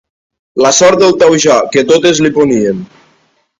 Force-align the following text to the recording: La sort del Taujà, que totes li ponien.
La 0.65 0.71
sort 0.77 1.03
del 1.03 1.13
Taujà, 1.25 1.59
que 1.77 1.85
totes 1.93 2.25
li 2.27 2.35
ponien. 2.41 2.83